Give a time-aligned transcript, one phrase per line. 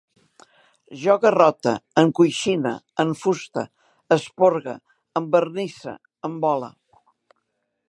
[1.01, 2.71] Jo garrote, encoixine,
[3.05, 3.67] enfuste,
[4.17, 4.75] esporgue,
[5.23, 5.97] envernisse,
[6.31, 6.73] embole